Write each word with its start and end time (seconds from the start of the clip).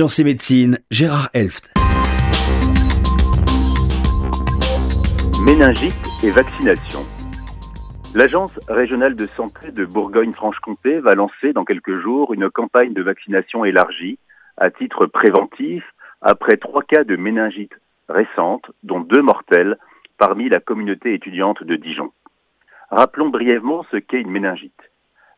Sciences 0.00 0.20
et 0.20 0.66
Gérard 0.90 1.28
Elft. 1.34 1.74
Méningite 5.44 5.92
et 6.24 6.30
vaccination. 6.30 7.00
L'Agence 8.14 8.50
régionale 8.66 9.14
de 9.14 9.26
santé 9.36 9.72
de 9.72 9.84
Bourgogne-Franche-Comté 9.84 11.00
va 11.00 11.10
lancer 11.10 11.52
dans 11.52 11.66
quelques 11.66 12.00
jours 12.00 12.32
une 12.32 12.48
campagne 12.48 12.94
de 12.94 13.02
vaccination 13.02 13.66
élargie 13.66 14.18
à 14.56 14.70
titre 14.70 15.04
préventif 15.04 15.84
après 16.22 16.56
trois 16.56 16.82
cas 16.82 17.04
de 17.04 17.16
méningite 17.16 17.74
récentes, 18.08 18.70
dont 18.82 19.00
deux 19.00 19.20
mortels, 19.20 19.76
parmi 20.16 20.48
la 20.48 20.60
communauté 20.60 21.12
étudiante 21.12 21.62
de 21.62 21.76
Dijon. 21.76 22.10
Rappelons 22.90 23.28
brièvement 23.28 23.84
ce 23.90 23.98
qu'est 23.98 24.22
une 24.22 24.30
méningite. 24.30 24.89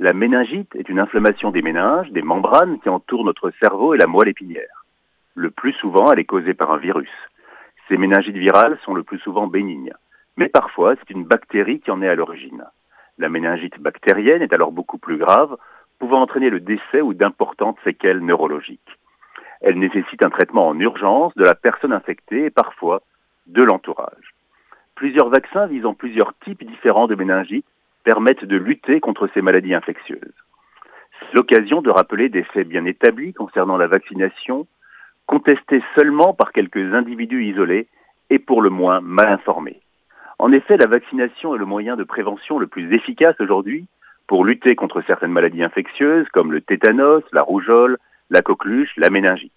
La 0.00 0.12
méningite 0.12 0.74
est 0.74 0.88
une 0.88 0.98
inflammation 0.98 1.52
des 1.52 1.62
méninges, 1.62 2.10
des 2.10 2.22
membranes 2.22 2.80
qui 2.80 2.88
entourent 2.88 3.24
notre 3.24 3.52
cerveau 3.62 3.94
et 3.94 3.98
la 3.98 4.08
moelle 4.08 4.28
épinière. 4.28 4.84
Le 5.36 5.50
plus 5.50 5.72
souvent, 5.74 6.10
elle 6.10 6.18
est 6.18 6.24
causée 6.24 6.54
par 6.54 6.72
un 6.72 6.78
virus. 6.78 7.10
Ces 7.86 7.96
méningites 7.96 8.36
virales 8.36 8.76
sont 8.84 8.94
le 8.94 9.04
plus 9.04 9.20
souvent 9.20 9.46
bénignes. 9.46 9.92
Mais 10.36 10.48
parfois, 10.48 10.96
c'est 10.96 11.10
une 11.10 11.24
bactérie 11.24 11.78
qui 11.78 11.92
en 11.92 12.02
est 12.02 12.08
à 12.08 12.16
l'origine. 12.16 12.64
La 13.18 13.28
méningite 13.28 13.78
bactérienne 13.78 14.42
est 14.42 14.52
alors 14.52 14.72
beaucoup 14.72 14.98
plus 14.98 15.16
grave, 15.16 15.56
pouvant 16.00 16.22
entraîner 16.22 16.50
le 16.50 16.58
décès 16.58 17.00
ou 17.00 17.14
d'importantes 17.14 17.78
séquelles 17.84 18.18
neurologiques. 18.18 18.98
Elle 19.60 19.78
nécessite 19.78 20.24
un 20.24 20.30
traitement 20.30 20.66
en 20.66 20.78
urgence 20.80 21.32
de 21.36 21.44
la 21.44 21.54
personne 21.54 21.92
infectée 21.92 22.46
et 22.46 22.50
parfois 22.50 23.02
de 23.46 23.62
l'entourage. 23.62 24.34
Plusieurs 24.96 25.28
vaccins 25.28 25.66
visant 25.66 25.94
plusieurs 25.94 26.34
types 26.44 26.64
différents 26.64 27.06
de 27.06 27.14
méningite 27.14 27.66
permettent 28.04 28.44
de 28.44 28.56
lutter 28.56 29.00
contre 29.00 29.28
ces 29.34 29.42
maladies 29.42 29.74
infectieuses. 29.74 30.34
C'est 31.20 31.34
l'occasion 31.34 31.82
de 31.82 31.90
rappeler 31.90 32.28
des 32.28 32.44
faits 32.44 32.68
bien 32.68 32.84
établis 32.84 33.32
concernant 33.32 33.76
la 33.76 33.86
vaccination, 33.86 34.66
contestés 35.26 35.82
seulement 35.96 36.34
par 36.34 36.52
quelques 36.52 36.94
individus 36.94 37.46
isolés 37.46 37.88
et 38.30 38.38
pour 38.38 38.62
le 38.62 38.70
moins 38.70 39.00
mal 39.00 39.28
informés. 39.28 39.80
En 40.38 40.52
effet, 40.52 40.76
la 40.76 40.86
vaccination 40.86 41.54
est 41.54 41.58
le 41.58 41.66
moyen 41.66 41.96
de 41.96 42.04
prévention 42.04 42.58
le 42.58 42.66
plus 42.66 42.92
efficace 42.94 43.36
aujourd'hui 43.40 43.86
pour 44.26 44.44
lutter 44.44 44.74
contre 44.74 45.02
certaines 45.02 45.32
maladies 45.32 45.62
infectieuses 45.62 46.28
comme 46.32 46.52
le 46.52 46.60
tétanos, 46.60 47.22
la 47.32 47.42
rougeole, 47.42 47.98
la 48.30 48.42
coqueluche, 48.42 48.92
la 48.96 49.10
méningite. 49.10 49.52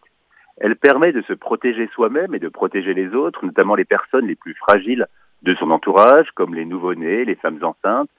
Elle 0.58 0.76
permet 0.76 1.12
de 1.12 1.22
se 1.22 1.34
protéger 1.34 1.88
soi-même 1.94 2.34
et 2.34 2.40
de 2.40 2.50
protéger 2.50 2.94
les 2.94 3.14
autres, 3.14 3.46
notamment 3.46 3.76
les 3.76 3.86
personnes 3.86 4.28
les 4.28 4.36
plus 4.36 4.56
fragiles 4.56 5.06
de 5.44 5.54
son 5.56 5.70
entourage, 5.72 6.32
comme 6.32 6.56
les 6.56 6.66
nouveau-nés, 6.66 7.26
les 7.26 7.36
femmes 7.36 7.60
enceintes, 7.62 8.10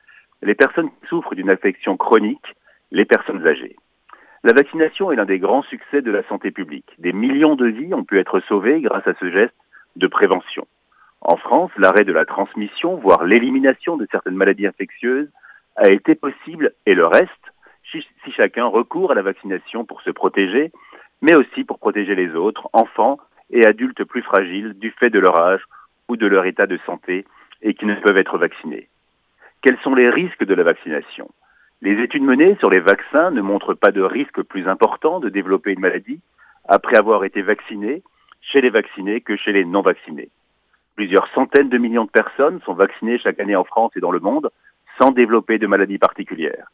les 0.42 0.54
personnes 0.54 0.90
qui 0.90 1.06
souffrent 1.08 1.34
d'une 1.34 1.50
affection 1.50 1.96
chronique, 1.96 2.54
les 2.90 3.04
personnes 3.04 3.46
âgées. 3.46 3.76
La 4.44 4.52
vaccination 4.52 5.10
est 5.10 5.16
l'un 5.16 5.24
des 5.24 5.38
grands 5.38 5.62
succès 5.62 6.00
de 6.00 6.10
la 6.10 6.22
santé 6.28 6.50
publique. 6.50 6.88
Des 6.98 7.12
millions 7.12 7.56
de 7.56 7.66
vies 7.66 7.92
ont 7.94 8.04
pu 8.04 8.18
être 8.18 8.40
sauvées 8.40 8.80
grâce 8.80 9.06
à 9.06 9.14
ce 9.14 9.30
geste 9.30 9.54
de 9.96 10.06
prévention. 10.06 10.66
En 11.20 11.36
France, 11.36 11.72
l'arrêt 11.76 12.04
de 12.04 12.12
la 12.12 12.24
transmission, 12.24 12.96
voire 12.96 13.24
l'élimination 13.24 13.96
de 13.96 14.06
certaines 14.10 14.36
maladies 14.36 14.66
infectieuses, 14.66 15.28
a 15.76 15.90
été 15.90 16.14
possible 16.14 16.72
et 16.86 16.94
le 16.94 17.06
reste 17.06 17.32
si, 17.90 18.04
chacun 18.36 18.66
recourt 18.66 19.12
à 19.12 19.14
la 19.14 19.22
vaccination 19.22 19.84
pour 19.84 20.02
se 20.02 20.10
protéger, 20.10 20.70
mais 21.22 21.34
aussi 21.34 21.64
pour 21.64 21.78
protéger 21.78 22.14
les 22.14 22.34
autres, 22.34 22.68
enfants 22.72 23.18
et 23.50 23.64
adultes 23.66 24.04
plus 24.04 24.22
fragiles 24.22 24.74
du 24.74 24.90
fait 24.90 25.10
de 25.10 25.18
leur 25.18 25.38
âge 25.40 25.62
ou 26.08 26.16
de 26.16 26.26
leur 26.26 26.44
état 26.44 26.66
de 26.66 26.78
santé 26.86 27.24
et 27.62 27.74
qui 27.74 27.86
ne 27.86 27.94
peuvent 27.94 28.18
être 28.18 28.38
vaccinés. 28.38 28.88
Quels 29.60 29.78
sont 29.82 29.94
les 29.94 30.08
risques 30.08 30.44
de 30.44 30.54
la 30.54 30.62
vaccination? 30.62 31.28
Les 31.82 32.00
études 32.00 32.22
menées 32.22 32.56
sur 32.60 32.70
les 32.70 32.78
vaccins 32.78 33.32
ne 33.32 33.40
montrent 33.40 33.74
pas 33.74 33.90
de 33.90 34.02
risque 34.02 34.42
plus 34.42 34.68
important 34.68 35.18
de 35.18 35.28
développer 35.28 35.72
une 35.72 35.80
maladie 35.80 36.20
après 36.68 36.96
avoir 36.96 37.24
été 37.24 37.42
vacciné 37.42 38.02
chez 38.40 38.60
les 38.60 38.70
vaccinés 38.70 39.20
que 39.20 39.36
chez 39.36 39.52
les 39.52 39.64
non 39.64 39.82
vaccinés. 39.82 40.30
Plusieurs 40.94 41.28
centaines 41.34 41.70
de 41.70 41.78
millions 41.78 42.04
de 42.04 42.10
personnes 42.10 42.60
sont 42.64 42.74
vaccinées 42.74 43.18
chaque 43.18 43.40
année 43.40 43.56
en 43.56 43.64
France 43.64 43.90
et 43.96 44.00
dans 44.00 44.12
le 44.12 44.20
monde 44.20 44.50
sans 45.00 45.10
développer 45.10 45.58
de 45.58 45.66
maladie 45.66 45.98
particulière. 45.98 46.70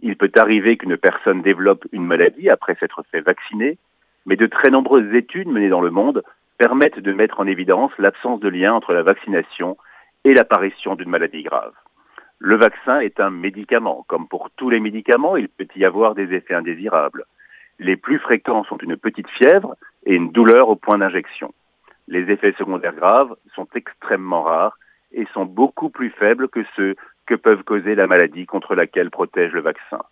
Il 0.00 0.16
peut 0.16 0.32
arriver 0.36 0.78
qu'une 0.78 0.96
personne 0.96 1.42
développe 1.42 1.86
une 1.92 2.06
maladie 2.06 2.48
après 2.48 2.76
s'être 2.76 3.02
fait 3.10 3.20
vacciner, 3.20 3.76
mais 4.24 4.36
de 4.36 4.46
très 4.46 4.70
nombreuses 4.70 5.14
études 5.14 5.48
menées 5.48 5.68
dans 5.68 5.80
le 5.82 5.90
monde 5.90 6.22
permettent 6.56 6.98
de 6.98 7.12
mettre 7.12 7.40
en 7.40 7.46
évidence 7.46 7.92
l'absence 7.98 8.40
de 8.40 8.48
lien 8.48 8.72
entre 8.72 8.94
la 8.94 9.02
vaccination 9.02 9.76
et 10.24 10.32
l'apparition 10.32 10.94
d'une 10.94 11.10
maladie 11.10 11.42
grave. 11.42 11.72
Le 12.44 12.56
vaccin 12.56 12.98
est 12.98 13.20
un 13.20 13.30
médicament. 13.30 14.04
Comme 14.08 14.26
pour 14.26 14.50
tous 14.56 14.68
les 14.68 14.80
médicaments, 14.80 15.36
il 15.36 15.48
peut 15.48 15.68
y 15.76 15.84
avoir 15.84 16.16
des 16.16 16.34
effets 16.34 16.54
indésirables. 16.54 17.24
Les 17.78 17.94
plus 17.94 18.18
fréquents 18.18 18.64
sont 18.64 18.78
une 18.78 18.96
petite 18.96 19.28
fièvre 19.28 19.76
et 20.06 20.14
une 20.14 20.32
douleur 20.32 20.68
au 20.68 20.74
point 20.74 20.98
d'injection. 20.98 21.54
Les 22.08 22.32
effets 22.32 22.52
secondaires 22.58 22.96
graves 22.96 23.36
sont 23.54 23.68
extrêmement 23.76 24.42
rares 24.42 24.76
et 25.12 25.24
sont 25.32 25.44
beaucoup 25.44 25.88
plus 25.88 26.10
faibles 26.10 26.48
que 26.48 26.64
ceux 26.74 26.96
que 27.26 27.36
peuvent 27.36 27.62
causer 27.62 27.94
la 27.94 28.08
maladie 28.08 28.44
contre 28.44 28.74
laquelle 28.74 29.12
protège 29.12 29.52
le 29.52 29.60
vaccin. 29.60 30.02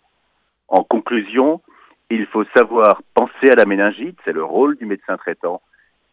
En 0.69 0.85
conclusion, 0.85 1.61
il 2.09 2.25
faut 2.27 2.45
savoir 2.55 3.01
penser 3.13 3.51
à 3.51 3.55
la 3.55 3.65
méningite, 3.65 4.17
c'est 4.23 4.31
le 4.31 4.45
rôle 4.45 4.77
du 4.77 4.85
médecin 4.85 5.17
traitant, 5.17 5.61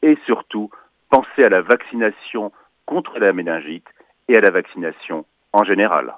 et 0.03 0.19
surtout 0.27 0.69
penser 1.11 1.45
à 1.45 1.49
la 1.49 1.63
vaccination 1.63 2.51
contre 2.87 3.21
la 3.21 3.33
méningite 3.33 3.87
et 4.27 4.37
à 4.37 4.41
la 4.41 4.51
vaccination 4.51 5.25
en 5.53 5.65
général. 5.65 6.15